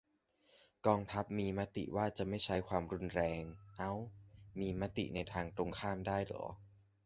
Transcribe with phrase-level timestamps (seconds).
[0.85, 3.41] "กองทัพมีมติว่าจะไม่ใช้ความรุนแรง"
[3.75, 3.91] เอ้า
[4.59, 6.43] มีมติในทางตรงข้ามได้เหรอ?